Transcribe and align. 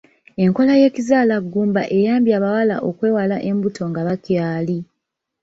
Enkola 0.43 0.73
y'ekizaala 0.81 1.35
ggumba 1.43 1.81
eyambye 1.97 2.33
abawala 2.37 2.75
okwewala 2.89 3.35
embuto 3.49 3.81
nga 3.89 4.01
bakyaali. 4.07 4.77